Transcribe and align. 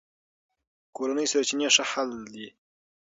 کورني 0.95 1.25
سرچینې 1.31 1.67
ښه 1.75 1.83
حل 1.91 2.11
دي. 2.33 2.47